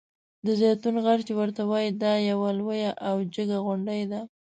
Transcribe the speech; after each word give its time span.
د 0.45 0.47
زیتون 0.59 0.95
غر 1.05 1.19
چې 1.27 1.33
ورته 1.39 1.61
وایي 1.71 1.91
دا 2.03 2.13
یوه 2.31 2.49
لویه 2.59 2.91
او 3.07 3.15
جګه 3.35 3.57
غونډۍ 3.65 4.01
ده. 4.11 4.21